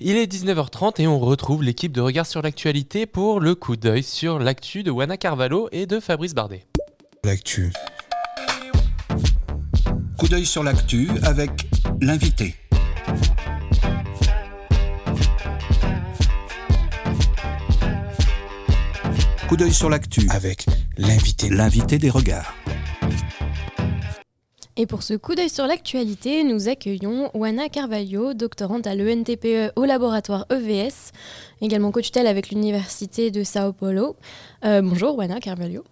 [0.00, 4.02] Il est 19h30 et on retrouve l'équipe de Regard sur l'actualité pour le coup d'œil
[4.02, 6.66] sur l'actu de Wana Carvalho et de Fabrice Bardet.
[7.24, 7.72] L'actu.
[10.18, 11.50] Coup d'œil sur l'actu avec
[12.00, 12.54] l'invité.
[19.48, 21.48] Coup d'œil sur l'actu avec l'invité.
[21.50, 22.54] L'invité des regards.
[24.76, 29.84] Et pour ce coup d'œil sur l'actualité, nous accueillons Wana Carvalho, doctorante à l'ENTPE au
[29.84, 31.12] laboratoire EVS,
[31.60, 34.16] également coach-tel avec l'Université de Sao Paulo.
[34.64, 35.84] Euh, bonjour Wana Carvalho.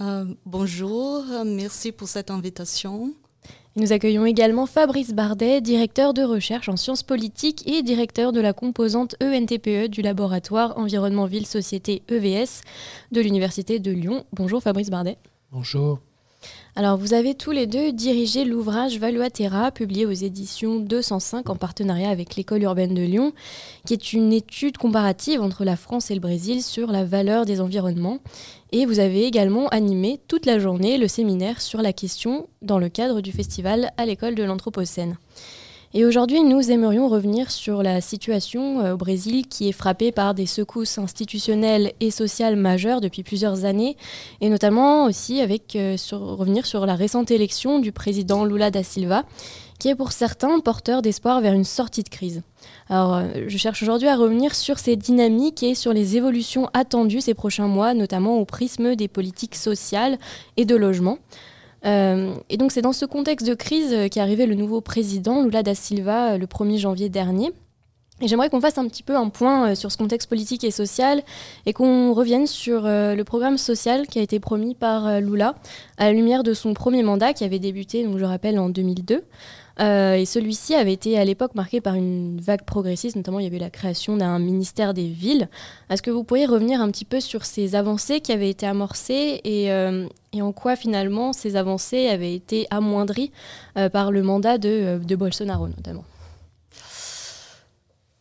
[0.00, 3.12] Euh, bonjour, merci pour cette invitation.
[3.76, 8.52] nous accueillons également Fabrice Bardet, directeur de recherche en sciences politiques et directeur de la
[8.52, 12.60] composante ENTPE du laboratoire Environnement Ville Société EVS
[13.10, 14.24] de l'Université de Lyon.
[14.32, 15.16] Bonjour Fabrice Bardet.
[15.50, 15.98] Bonjour.
[16.76, 22.08] Alors, vous avez tous les deux dirigé l'ouvrage Valuatera, publié aux éditions 205 en partenariat
[22.08, 23.32] avec l'École urbaine de Lyon,
[23.84, 27.60] qui est une étude comparative entre la France et le Brésil sur la valeur des
[27.60, 28.20] environnements.
[28.70, 32.88] Et vous avez également animé toute la journée le séminaire sur la question dans le
[32.88, 35.16] cadre du festival à l'École de l'Anthropocène.
[35.94, 40.34] Et aujourd'hui, nous aimerions revenir sur la situation euh, au Brésil qui est frappée par
[40.34, 43.96] des secousses institutionnelles et sociales majeures depuis plusieurs années,
[44.42, 49.24] et notamment aussi avec euh, revenir sur la récente élection du président Lula da Silva,
[49.78, 52.42] qui est pour certains porteur d'espoir vers une sortie de crise.
[52.90, 57.22] Alors, euh, je cherche aujourd'hui à revenir sur ces dynamiques et sur les évolutions attendues
[57.22, 60.18] ces prochains mois, notamment au prisme des politiques sociales
[60.58, 61.16] et de logement.
[61.84, 65.62] Euh, et donc c'est dans ce contexte de crise qu'est arrivé le nouveau président Lula
[65.62, 67.52] da Silva euh, le 1er janvier dernier.
[68.20, 70.70] Et j'aimerais qu'on fasse un petit peu un point euh, sur ce contexte politique et
[70.70, 71.22] social
[71.66, 75.54] et qu'on revienne sur le programme social qui a été promis par Lula
[75.98, 79.22] à la lumière de son premier mandat qui avait débuté, donc je rappelle, en 2002.
[79.80, 83.46] Euh, et celui-ci avait été à l'époque marqué par une vague progressiste, notamment il y
[83.46, 85.48] avait la création d'un ministère des villes.
[85.88, 89.40] Est-ce que vous pourriez revenir un petit peu sur ces avancées qui avaient été amorcées
[89.44, 90.06] et, euh,
[90.40, 93.32] en quoi finalement ces avancées avaient été amoindries
[93.76, 96.04] euh, par le mandat de, Bolsonaro notamment?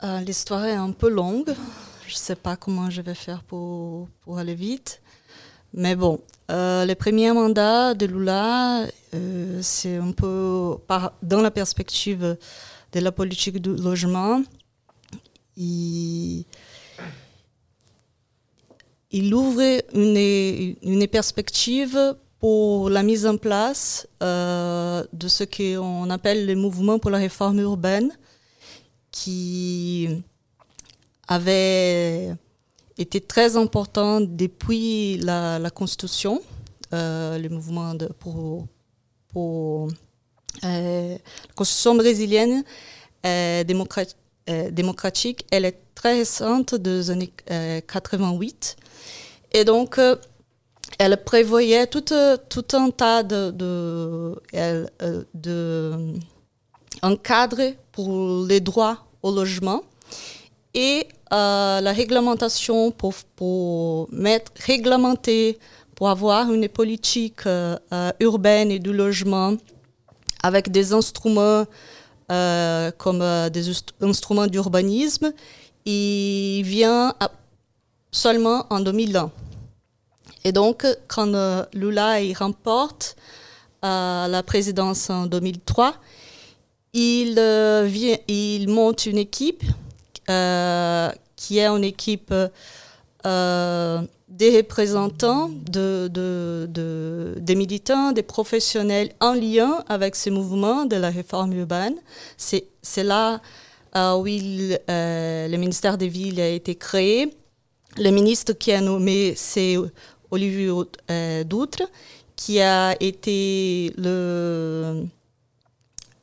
[0.02, 1.54] L'histoire est un peu longue.
[2.08, 5.02] Je ne sais pas comment je vais faire pour, aller vite.
[5.74, 6.22] Mais bon,
[6.52, 10.78] euh, le premier mandat de Lula, euh, c'est un peu
[11.22, 12.38] dans la perspective
[12.94, 14.42] de la politique du logement.
[15.58, 16.46] Il,
[19.12, 19.62] il ouvre
[19.94, 27.12] une, perspective pour la mise en place euh, de ce qu'on appelle le mouvement pour
[27.12, 28.12] la réforme urbaine,
[29.18, 30.08] qui
[31.28, 32.36] avait
[33.00, 36.42] était très important depuis la, Constitution,
[36.94, 38.66] euh, le mouvement de, pour,
[39.30, 39.90] pour
[40.64, 42.64] euh, la Constitution brésilienne
[43.26, 47.32] euh, démocratique, elle est très récente des années
[47.88, 48.76] 88.
[49.54, 50.00] Et donc,
[51.00, 52.06] elle prévoyait tout,
[52.50, 54.42] tout un tas de, de,
[55.34, 56.14] de
[57.02, 59.84] un cadre pour les droits au logement
[60.74, 65.58] et euh, la réglementation pour, pour mettre, réglementer,
[65.96, 69.56] pour avoir une politique euh, euh, urbaine et du logement
[70.44, 71.66] avec des instruments
[72.98, 73.24] comme
[73.54, 73.70] des
[74.02, 75.32] instruments d'urbanisme,
[75.86, 77.14] il vient
[78.12, 79.32] seulement en 2001.
[80.44, 81.32] Et donc, quand
[81.74, 83.16] Lula remporte
[83.82, 85.94] la présidence en 2003,
[86.98, 87.36] il,
[87.86, 89.64] vient, il monte une équipe
[90.30, 92.34] euh, qui est une équipe
[93.26, 100.96] euh, des représentants, de, de, des militants, des professionnels en lien avec ce mouvement de
[100.96, 101.96] la réforme urbaine.
[102.36, 103.42] C'est là
[103.96, 107.32] euh, où le ministère des Villes a été créé.
[107.98, 109.76] Le ministre qui a nommé, c'est
[110.32, 110.72] Olivier
[111.46, 111.84] Doutre,
[112.36, 115.04] qui a été le,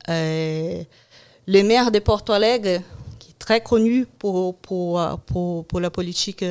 [0.09, 2.83] le maire de Porto Alegre
[3.45, 5.01] très connu pour, pour,
[5.69, 6.45] pour, la politique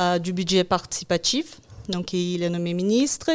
[0.00, 1.60] euh, du budget participatif.
[1.88, 3.30] Donc, il est nommé ministre.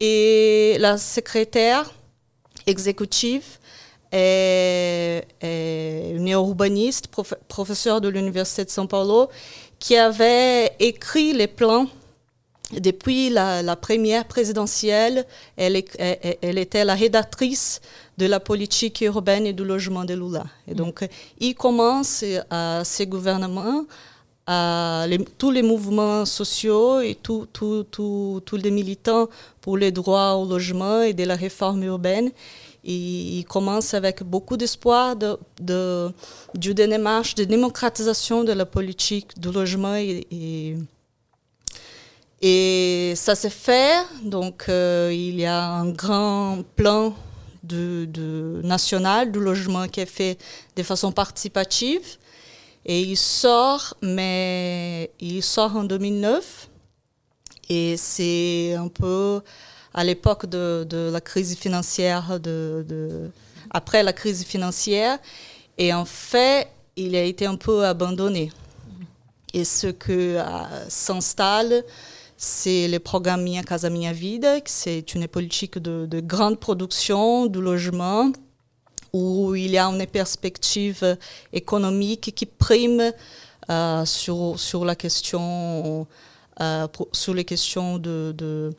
[0.00, 1.92] Et la secrétaire
[2.66, 3.58] exécutive
[4.10, 7.08] est, une urbaniste,
[7.48, 9.28] professeur de l'Université de São Paulo,
[9.78, 11.88] qui avait écrit les plans
[12.72, 15.26] depuis la, première présidentielle.
[15.56, 17.80] Elle, elle, était la rédactrice
[18.18, 20.44] de la politique urbaine et du logement de Lula.
[20.66, 21.06] Et donc,
[21.38, 23.84] il commence à ces gouvernements,
[24.46, 25.06] à
[25.38, 27.46] tous les mouvements sociaux et tous
[28.52, 29.28] les militants
[29.60, 32.30] pour les droits au logement et de la réforme urbaine,
[32.84, 35.38] il, il commence avec beaucoup d'espoir de,
[36.54, 40.76] démarche de démocratisation de la politique du logement et, et,
[42.46, 44.04] et ça s'est fait.
[44.22, 47.14] Donc, euh, il y a un grand plan
[47.62, 50.36] de, de national du logement qui est fait
[50.76, 52.18] de façon participative.
[52.84, 56.68] Et il sort, mais il sort en 2009.
[57.70, 59.40] Et c'est un peu
[59.94, 63.30] à l'époque de, la crise financière, de,
[63.70, 65.18] après la crise financière.
[65.78, 68.52] Et en fait, il a été un peu abandonné.
[69.54, 70.44] Et ce que euh,
[70.90, 71.84] s'installe,
[72.36, 77.60] c'est le programme Minha Casa Minha Vida, c'est une politique de, de, grande production du
[77.60, 78.32] logement
[79.12, 81.16] où il y a une perspective
[81.52, 83.12] économique qui prime
[83.70, 86.06] euh, sur, sur la question,
[86.60, 88.72] euh, sur les questions de, de,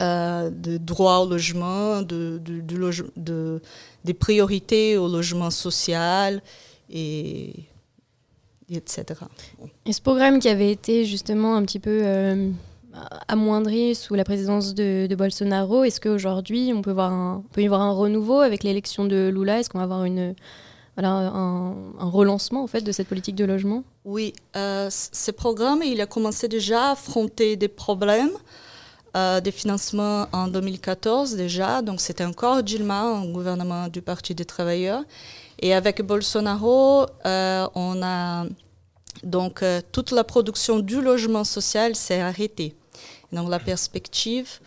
[0.00, 3.62] euh, droit au logement, de, de, de, loge, de,
[4.04, 6.42] des priorités au logement social
[6.90, 7.54] et
[8.70, 9.20] etc.
[9.84, 12.50] Et ce programme qui avait été justement un petit peu euh,
[13.28, 17.62] amoindri sous la présidence de, de Bolsonaro, est-ce qu'aujourd'hui on peut, voir un, on peut
[17.62, 19.60] y voir un renouveau avec l'élection de Lula?
[19.60, 20.34] Est-ce qu'on va avoir une,
[20.96, 23.84] voilà, un, un, relancement en fait, de cette politique de logement?
[24.04, 28.32] Oui, euh, ce programme il a commencé déjà à affronter des problèmes.
[29.16, 34.44] Euh, des financements en 2014 déjà, donc c'était encore Dilma, un gouvernement du Parti des
[34.44, 35.04] travailleurs.
[35.58, 38.44] Et avec Bolsonaro, euh, on a
[39.22, 42.74] donc euh, toute la production du logement social s'est arrêtée.
[43.32, 44.60] Donc la perspective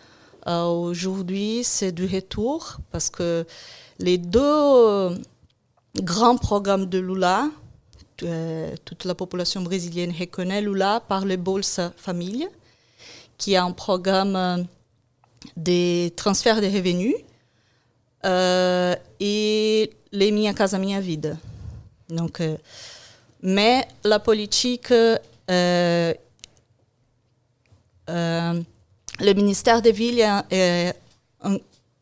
[0.46, 3.46] aujourd'hui, c'est du retour parce que
[4.00, 5.20] les deux
[6.02, 7.50] grands programmes de Lula,
[8.16, 12.48] toute la population brésilienne reconnaît Lula par le Bolsa Família,
[13.40, 14.66] qui est un programme
[15.56, 17.16] des transferts de revenus.
[18.24, 21.36] Euh, et les Minha Casa Minha Vida.
[22.08, 22.56] Donc, euh,
[23.42, 25.16] mais la politique, euh,
[28.10, 28.60] euh,
[29.20, 30.26] le ministère des Villes,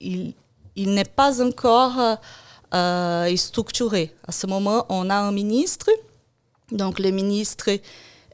[0.01, 0.35] il,
[0.77, 2.19] il n'est pas encore
[3.37, 4.15] structuré.
[4.27, 5.91] À ce moment, on a un ministre.
[6.73, 7.71] Donc, le ministre,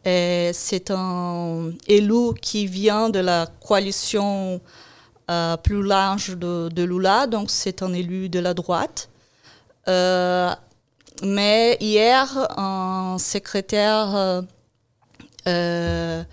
[0.05, 4.61] c'est un élu qui vient de la coalition
[5.63, 7.27] plus large de, Lula.
[7.27, 9.09] Donc, c'est un élu de la droite.
[9.89, 10.51] Euh,
[11.23, 12.27] mais hier,
[12.59, 14.43] un secrétaire, euh,
[15.47, 16.25] euh,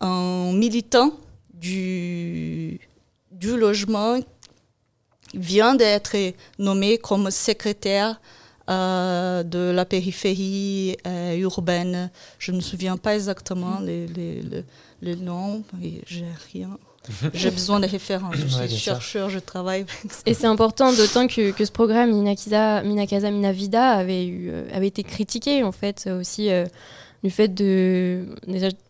[0.00, 1.12] un militant
[1.52, 2.78] du
[3.42, 4.18] logement
[5.34, 6.16] vient d'être
[6.58, 8.20] nommé comme secrétaire
[8.68, 12.10] euh, de la périphérie euh, urbaine.
[12.38, 14.64] Je ne me souviens pas exactement les, les, les,
[15.02, 15.62] les noms,
[16.06, 16.78] j'ai rien.
[17.34, 18.34] J'ai besoin de références.
[18.34, 19.86] Je ouais, suis chercheur, je travaille.
[20.26, 24.88] Et c'est important, d'autant que, que, ce programme Minakisa, Minakasa Minavida avait, eu, euh, avait
[24.88, 26.66] été critiqué, en fait, aussi euh,
[27.26, 28.26] du fait de.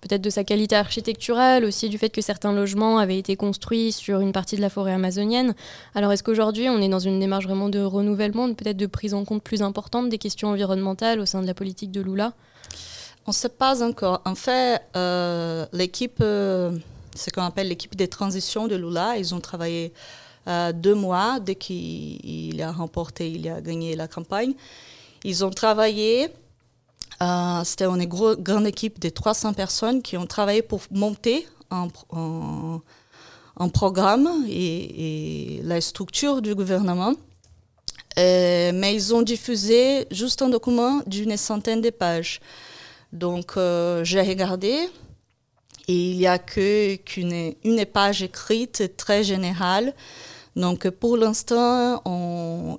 [0.00, 4.20] peut-être de sa qualité architecturale, aussi du fait que certains logements avaient été construits sur
[4.20, 5.54] une partie de la forêt amazonienne.
[5.94, 9.24] Alors, est-ce qu'aujourd'hui, on est dans une démarche vraiment de renouvellement, peut-être de prise en
[9.24, 12.32] compte plus importante des questions environnementales au sein de la politique de Lula?
[13.26, 14.22] On ne sait pas encore.
[14.24, 16.18] En fait, euh, l'équipe.
[16.20, 16.72] Euh
[17.16, 19.16] ce qu'on appelle l'équipe de transition de Lula.
[19.16, 19.92] Ils ont travaillé
[20.48, 24.54] euh, deux mois dès qu'il a remporté, il a gagné la campagne.
[25.24, 26.28] Ils ont travaillé,
[27.22, 31.88] euh, c'était une gros, grande équipe de 300 personnes qui ont travaillé pour monter un,
[33.56, 37.14] un, programme et, la structure du gouvernement.
[38.18, 42.40] Euh, mais ils ont diffusé juste un document d'une centaine de pages.
[43.12, 44.88] Donc euh, j'ai regardé,
[45.88, 49.94] et il n'y a qu'une une page écrite très générale.
[50.54, 52.02] Donc pour l'instant,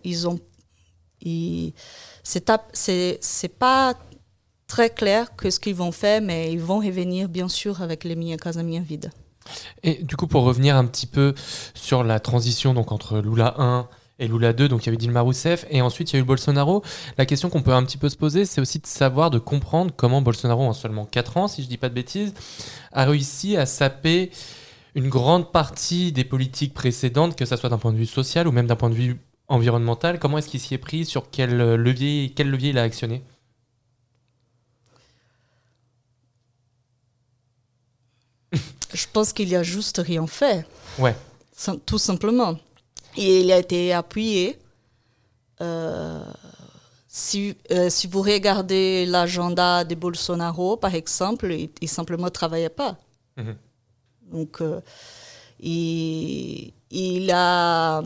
[0.04, 0.40] ils ont,
[2.24, 3.96] c'est pas
[4.68, 8.16] très clair que ce qu'ils vont faire, mais ils vont revenir bien sûr avec les
[8.16, 9.10] Minha Casa Minha Vida.
[9.84, 11.34] Et du coup, pour revenir un petit peu
[11.74, 13.88] sur la transition donc entre Lula 1
[14.20, 16.26] et Lula 2, donc il y avait Dilma Rousseff, et ensuite il y a eu
[16.26, 16.84] Bolsonaro.
[17.18, 19.92] La question qu'on peut un petit peu se poser, c'est aussi de savoir, de comprendre
[19.96, 22.34] comment Bolsonaro, en seulement 4 ans, si je dis pas de bêtises,
[22.92, 24.32] a réussi à saper
[24.96, 28.52] une grande partie des politiques précédentes, que ce soit d'un point de vue social ou
[28.52, 30.18] même d'un point de vue environnemental.
[30.20, 31.06] Comment est-ce qu'il s'y est pris?
[31.06, 33.22] Sur quel levier, quel levier il a actionné?
[38.94, 40.66] Je pense qu'il a juste rien fait.
[41.00, 41.16] Ouais.
[41.86, 42.58] Tout simplement.
[43.16, 44.58] Et il a été appuyé.
[45.62, 46.24] Euh,
[47.08, 52.70] si, euh, si, vous regardez l'agenda de Bolsonaro, par exemple, il, il simplement ne travaillait
[52.70, 52.96] pas.
[53.38, 53.56] -hmm.
[54.32, 54.82] Donc, euh,
[55.60, 58.04] il, il, a,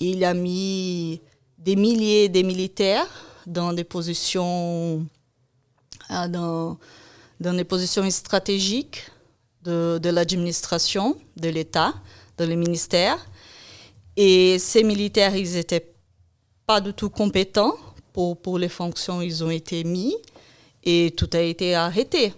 [0.00, 1.20] il a mis
[1.58, 3.08] des milliers de militaires
[3.46, 5.06] dans des positions,
[6.10, 6.76] dans,
[7.40, 9.10] dans des positions stratégiques
[9.66, 11.94] de, l'administration, de l'État,
[12.38, 13.18] de les ministères.
[14.16, 15.92] Et ces militaires, ils n'étaient
[16.66, 17.76] pas du tout compétents
[18.12, 20.16] pour, pour les fonctions ils ont été mis
[20.82, 22.32] et tout a été arrêté.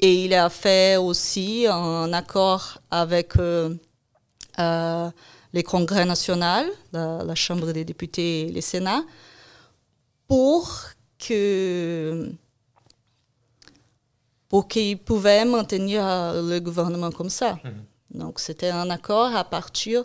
[0.00, 3.74] Et il a fait aussi un accord avec euh,
[4.58, 5.10] euh,
[5.52, 9.02] les congrès nationaux, la, Chambre des députés et le Sénat,
[10.26, 10.82] pour
[11.18, 12.32] que
[14.54, 17.54] pour qu'ils pouvaient maintenir le gouvernement comme ça.
[17.54, 18.18] Mmh.
[18.18, 20.04] Donc c'était un accord à partir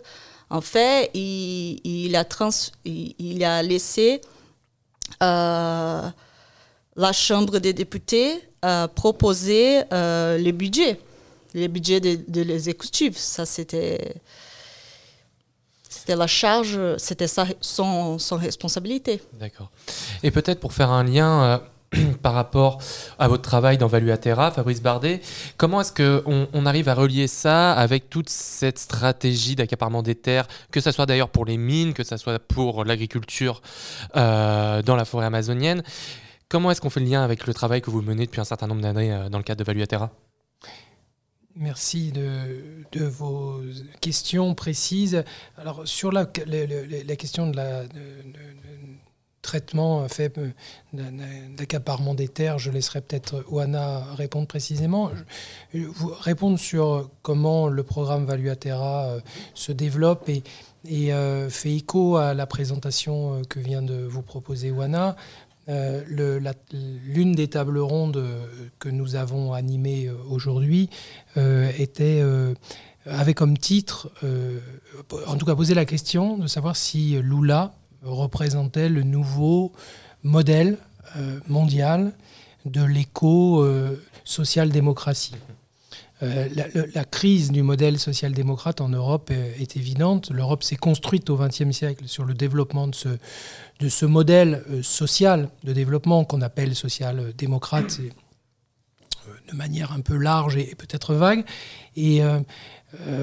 [0.50, 2.24] en fait, il, a,
[2.84, 4.20] il, a, laissé
[5.22, 6.10] euh,
[6.96, 11.00] la Chambre des députés euh, proposer euh, les budgets,
[11.54, 13.16] les budgets de, l'exécutif.
[13.16, 14.16] Ça, c'était
[15.88, 19.22] c'était la charge, c'était son, son responsabilité.
[19.34, 19.70] D'accord.
[20.24, 21.62] Et peut-être pour faire un lien
[22.22, 22.78] par rapport
[23.18, 25.20] à votre travail dans Valuatera, Fabrice Bardet.
[25.56, 30.46] Comment est-ce qu'on on arrive à relier ça avec toute cette stratégie d'accaparement des terres,
[30.70, 33.60] que ce soit d'ailleurs pour les mines, que ce soit pour l'agriculture
[34.16, 35.82] euh, dans la forêt amazonienne?
[36.48, 38.66] Comment est-ce qu'on fait le lien avec le travail que vous menez depuis un certain
[38.66, 40.10] nombre d'années euh, dans le cadre de Valuatera
[41.56, 43.60] Merci de, vos
[44.00, 45.24] questions précises.
[45.58, 47.82] Alors, sur la, question de la,
[49.42, 50.50] traitement fait euh,
[51.56, 55.10] d'accaparement des terres, je laisserai peut-être Oana répondre précisément.
[56.20, 59.20] Répondre sur comment le programme Valuatera euh,
[59.54, 60.42] se développe et,
[61.12, 65.16] euh, fait écho à la présentation que vient de vous proposer Oana.
[65.68, 68.24] L'une des tables rondes
[68.80, 70.90] que nous avons animées aujourd'hui
[71.36, 72.24] était
[73.06, 74.10] avait comme titre,
[75.28, 79.72] en tout cas posé la question de savoir si Lula, représentait le nouveau
[80.22, 80.78] modèle
[81.16, 82.12] euh, mondial
[82.66, 85.34] de l'éco-social-démocratie.
[86.22, 86.46] Euh,
[86.94, 90.30] la, crise du modèle social-démocrate en Europe est, évidente.
[90.30, 92.94] L'Europe s'est construite au XXe siècle sur le développement de
[93.88, 98.00] ce, modèle euh, social de développement qu'on appelle social-démocrate,
[99.50, 101.46] de manière un peu large et, peut-être vague.
[101.96, 102.20] Et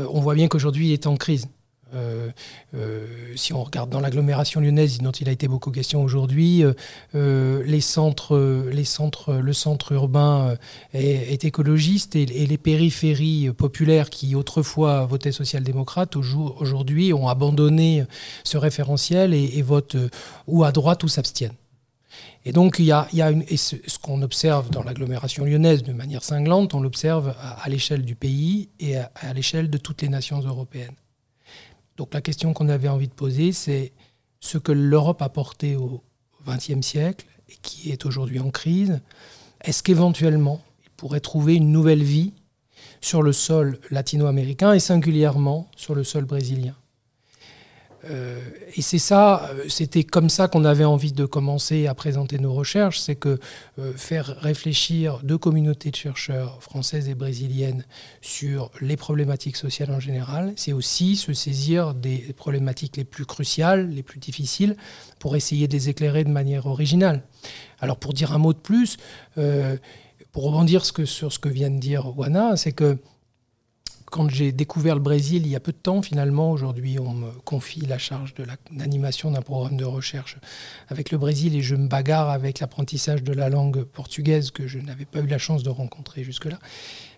[0.09, 1.47] on voit bien qu'aujourd'hui, il est en crise.
[1.93, 2.29] Euh,
[2.73, 6.63] euh, si on regarde dans l'agglomération lyonnaise, dont il a été beaucoup question aujourd'hui,
[7.15, 10.55] euh, les centres, le centre urbain
[10.93, 18.03] est, écologiste et, les périphéries populaires qui autrefois votaient social-démocrate aujourd'hui ont abandonné
[18.43, 19.97] ce référentiel et, votent
[20.47, 21.55] ou à droite ou s'abstiennent.
[22.45, 23.07] Et donc, il y a,
[23.55, 28.69] ce, qu'on observe dans l'agglomération lyonnaise de manière cinglante, on l'observe à, l'échelle du pays
[28.79, 30.95] et à l'échelle de toutes les nations européennes.
[31.97, 33.91] Donc la question qu'on avait envie de poser, c'est
[34.39, 36.03] ce que l'Europe a porté au
[36.47, 39.01] XXe siècle et qui est aujourd'hui en crise.
[39.61, 42.33] Est-ce qu'éventuellement, il pourrait trouver une nouvelle vie
[43.01, 46.75] sur le sol latino-américain et singulièrement sur le sol brésilien?
[48.09, 48.39] Euh,
[48.75, 52.53] et c'est ça, euh, c'était comme ça qu'on avait envie de commencer à présenter nos
[52.53, 53.39] recherches, c'est que
[53.79, 57.85] euh, faire réfléchir deux communautés de chercheurs françaises et brésiliennes
[58.21, 63.89] sur les problématiques sociales en général, c'est aussi se saisir des problématiques les plus cruciales,
[63.89, 64.75] les plus difficiles,
[65.19, 67.23] pour essayer de les éclairer de manière originale.
[67.79, 68.97] Alors pour dire un mot de plus,
[70.31, 72.97] pour rebondir sur ce que vient de dire Wana, c'est que
[74.11, 77.31] quand j'ai découvert le Brésil il y a peu de temps, finalement, aujourd'hui, on me
[77.43, 78.45] confie la charge de
[78.75, 80.37] l'animation d'un programme de recherche
[80.87, 84.79] avec le Brésil et je me bagarre avec l'apprentissage de la langue portugaise que je
[84.79, 86.59] n'avais pas eu la chance de rencontrer jusque-là.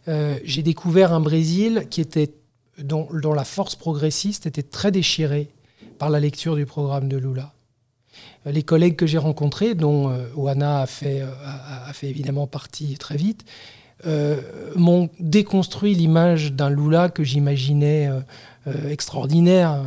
[0.07, 2.33] Euh, j'ai découvert un Brésil qui était,
[2.79, 5.49] dont, la force progressiste était très déchirée
[5.97, 7.53] par la lecture du programme de Lula
[8.45, 11.31] les collègues que j'ai rencontrés, dont euh, Oana a fait, euh,
[11.87, 13.88] a, fait évidemment partie très vite, euh,
[14.75, 18.19] m'ont déconstruit l'image d'un Lula que j'imaginais euh,
[18.67, 19.83] euh, extraordinaire,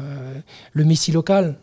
[0.72, 1.56] le Messie local,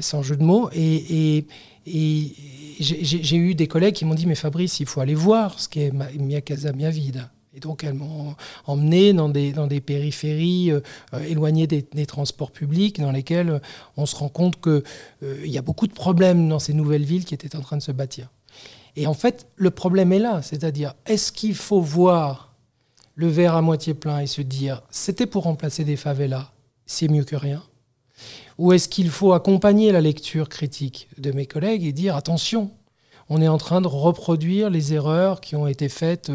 [0.00, 0.70] sans jeu de mots.
[0.74, 1.46] Et,
[1.86, 5.92] j'ai eu des collègues qui m'ont dit, mais Fabrice, il faut aller voir ce qu'est
[5.92, 7.30] Mia Casa Mia Vida.
[7.54, 10.70] Et donc elles m'ont emmené dans des, périphéries
[11.26, 13.60] éloignées des, transports publics, dans lesquelles
[13.96, 14.82] on se rend compte qu'il
[15.44, 17.82] il y a beaucoup de problèmes dans ces nouvelles villes qui étaient en train de
[17.82, 18.28] se bâtir.
[18.96, 22.54] Et en fait, le problème est là, c'est-à-dire, est-ce qu'il faut voir
[23.14, 26.52] le verre à moitié plein et se dire, c'était pour remplacer des favelas,
[26.86, 27.62] c'est mieux que rien?
[28.58, 32.72] Ou est-ce qu'il faut accompagner la lecture critique de mes collègues et dire, attention,
[33.28, 36.32] on est en train de reproduire les erreurs qui ont été faites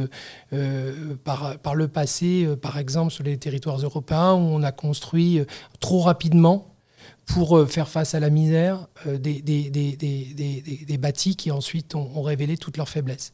[0.53, 4.71] euh, par, par le passé, euh, par exemple sur les territoires européens, où on a
[4.71, 5.45] construit euh,
[5.79, 6.72] trop rapidement
[7.25, 12.77] pour euh, faire face à la misère euh, des, bâtis qui ensuite ont, révélé toutes
[12.77, 13.31] leurs faiblesses.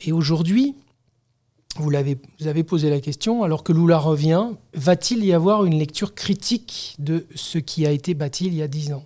[0.00, 0.74] Et aujourd'hui,
[1.76, 5.78] vous, l'avez, vous avez posé la question, alors que Lula revient, va-t-il y avoir une
[5.78, 9.04] lecture critique de ce qui a été bâti il y a dix ans?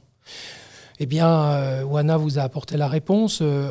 [0.99, 3.41] Eh bien, euh, Wana vous a apporté la réponse.
[3.43, 3.71] Euh,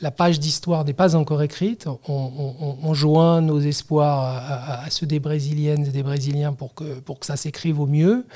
[0.00, 1.86] la page d'histoire n'est pas encore écrite.
[2.08, 6.98] On, joint nos espoirs à, à, à, ceux des Brésiliennes et des Brésiliens pour que,
[7.00, 8.26] pour que ça s'écrive au mieux.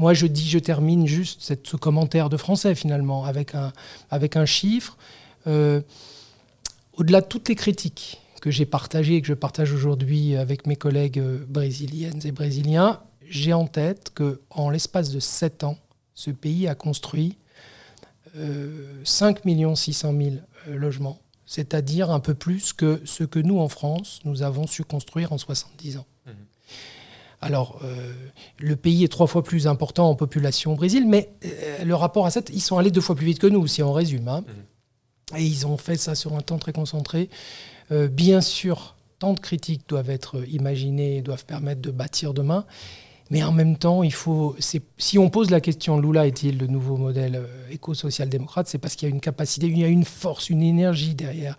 [0.00, 3.70] Moi, je dis, je termine juste ce commentaire de français finalement avec un,
[4.08, 4.96] avec un chiffre.
[5.46, 5.82] Euh,
[6.94, 10.76] au-delà de toutes les critiques que j'ai partagées et que je partage aujourd'hui avec mes
[10.76, 15.76] collègues brésiliennes et brésiliens, j'ai en tête qu'en l'espace de sept ans,
[16.14, 17.36] ce pays a construit
[18.36, 19.40] euh, 5
[19.74, 20.36] 600 000
[20.68, 24.82] euh, logements, c'est-à-dire un peu plus que ce que nous, en France, nous avons su
[24.82, 26.06] construire en 70 ans.
[26.24, 26.30] Mmh.
[27.40, 28.12] Alors, euh,
[28.58, 32.26] le pays est trois fois plus important en population au Brésil, mais euh, le rapport
[32.26, 34.28] à ça, ils sont allés deux fois plus vite que nous, si on résume.
[34.28, 34.44] Hein.
[34.46, 35.36] Mmh.
[35.38, 37.30] Et ils ont fait ça sur un temps très concentré.
[37.92, 42.66] Euh, bien sûr, tant de critiques doivent être imaginées, doivent permettre de bâtir demain.
[43.30, 46.96] Mais en même temps, il faut, si on pose la question Lula est-il le nouveau
[46.96, 50.64] modèle éco-social-démocrate, c'est parce qu'il y a une capacité, il y a une force, une
[50.64, 51.56] énergie derrière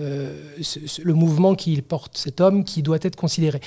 [0.00, 3.60] euh, ce, ce, le mouvement qu'il porte, cet homme qui doit être considéré.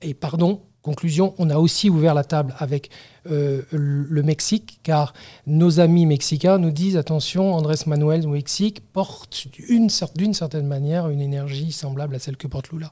[0.00, 2.90] Et pardon, conclusion, on a aussi ouvert la table avec
[3.30, 5.12] euh, le Mexique, car
[5.46, 11.20] nos amis mexicains nous disent attention, Andrés Manuel au Mexique porte d'une certaine manière une
[11.20, 12.90] énergie semblable à celle que porte Lula.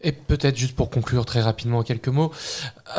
[0.00, 2.30] Et peut-être juste pour conclure très rapidement en quelques mots,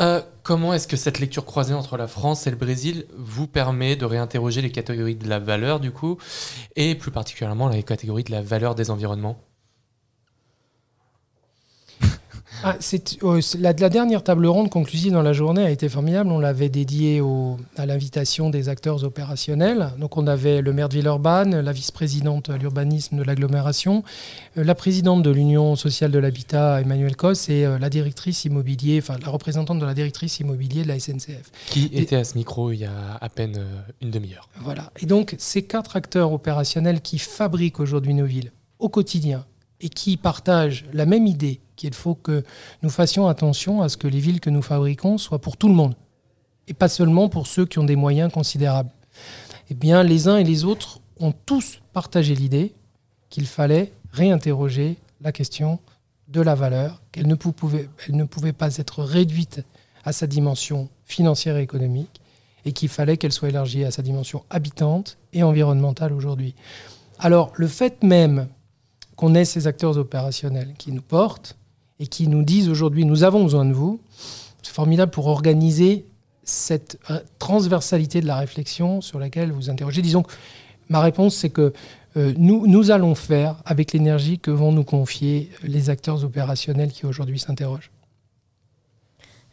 [0.00, 3.96] euh, comment est-ce que cette lecture croisée entre la France et le Brésil vous permet
[3.96, 6.18] de réinterroger les catégories de la valeur du coup,
[6.76, 9.38] et plus particulièrement les catégories de la valeur des environnements?
[12.62, 12.76] Ah,
[13.22, 16.30] euh, la, la, dernière table ronde conclusive dans la journée a été formidable.
[16.30, 19.92] On l'avait dédiée au, à l'invitation des acteurs opérationnels.
[19.98, 24.04] Donc on avait le maire de Villeurbanne, la vice-présidente à l'urbanisme de l'agglomération,
[24.56, 28.98] euh, la présidente de l'Union sociale de l'habitat, Emmanuel Cos, et euh, la directrice immobilier,
[29.02, 31.50] enfin la représentante de la directrice immobilier de la SNCF.
[31.66, 34.48] Qui et, était à ce micro il y a à peine euh, une demi-heure.
[34.60, 34.90] Voilà.
[35.00, 39.44] Et donc ces quatre acteurs opérationnels qui fabriquent aujourd'hui nos villes au quotidien
[39.80, 42.44] et qui partagent la même idée qu'il faut que
[42.82, 45.74] nous fassions attention à ce que les villes que nous fabriquons soient pour tout le
[45.74, 45.94] monde,
[46.68, 48.90] et pas seulement pour ceux qui ont des moyens considérables.
[49.70, 52.74] Eh bien, les uns et les autres ont tous partagé l'idée
[53.30, 55.78] qu'il fallait réinterroger la question
[56.28, 59.62] de la valeur, qu'elle ne, pouvait, pas être réduite
[60.04, 62.20] à sa dimension financière et économique,
[62.64, 66.54] et qu'il fallait qu'elle soit élargie à sa dimension habitante et environnementale aujourd'hui.
[67.18, 68.48] Alors, le fait même
[69.20, 71.54] qu'on ait ces acteurs opérationnels qui nous portent,
[71.98, 74.00] et qui nous disent aujourd'hui nous avons besoin de vous.
[74.62, 76.06] C'est formidable pour organiser
[76.42, 76.98] cette
[77.38, 80.00] transversalité de la réflexion sur laquelle vous interrogez.
[80.00, 80.32] Disons que
[80.88, 81.74] ma réponse, c'est que
[82.16, 87.38] euh, nous allons faire avec l'énergie que vont nous confier les acteurs opérationnels qui aujourd'hui
[87.38, 87.90] s'interrogent.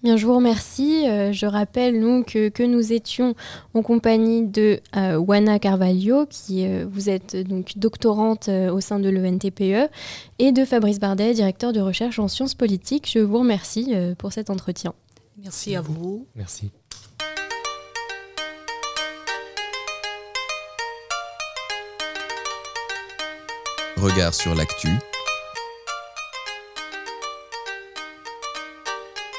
[0.04, 1.08] Bien, je vous remercie.
[1.08, 3.34] Euh, je rappelle nous que, que, nous étions
[3.74, 9.00] en compagnie de euh, Wana Carvalho, qui euh, vous êtes donc doctorante euh, au sein
[9.00, 9.90] de l'ENTPE,
[10.38, 13.10] et de Fabrice Bardet, directeur de recherche en sciences politiques.
[13.12, 14.94] Je vous remercie euh, pour cet entretien.
[15.42, 16.28] Merci à vous.
[16.36, 16.70] Merci.
[23.98, 24.90] Regard sur l'actu.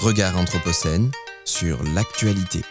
[0.01, 1.11] Regard Anthropocène
[1.45, 2.63] sur l'actualité.